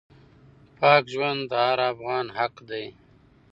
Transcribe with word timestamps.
پاک 0.77 1.03
ژوند 1.13 1.39
د 1.49 1.53
هر 1.65 1.79
افغان 1.91 2.25
حق 2.37 2.55
دی. 2.69 2.85